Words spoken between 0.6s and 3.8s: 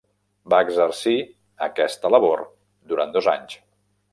exercir aquesta labor durant dos anys.